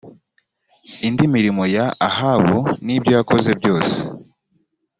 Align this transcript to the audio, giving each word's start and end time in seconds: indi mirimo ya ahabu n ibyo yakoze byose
indi 1.07 1.25
mirimo 1.35 1.63
ya 1.75 1.85
ahabu 2.07 2.57
n 2.85 2.87
ibyo 2.95 3.11
yakoze 3.17 3.49
byose 3.59 3.97